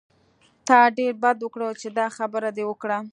تا 0.67 0.79
ډېر 0.97 1.13
بد 1.23 1.37
وکړل 1.41 1.73
چې 1.81 1.87
دا 1.97 2.07
خبره 2.17 2.49
دې 2.57 2.63
وکړه. 2.67 2.97